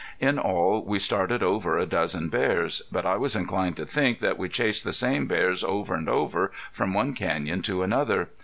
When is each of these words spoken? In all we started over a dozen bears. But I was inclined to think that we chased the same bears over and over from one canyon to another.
In 0.19 0.39
all 0.39 0.83
we 0.83 0.97
started 0.97 1.43
over 1.43 1.77
a 1.77 1.85
dozen 1.85 2.29
bears. 2.29 2.81
But 2.91 3.05
I 3.05 3.17
was 3.17 3.35
inclined 3.35 3.77
to 3.77 3.85
think 3.85 4.17
that 4.17 4.39
we 4.39 4.49
chased 4.49 4.83
the 4.83 4.93
same 4.93 5.27
bears 5.27 5.63
over 5.63 5.93
and 5.93 6.09
over 6.09 6.51
from 6.71 6.95
one 6.95 7.13
canyon 7.13 7.61
to 7.61 7.83
another. 7.83 8.29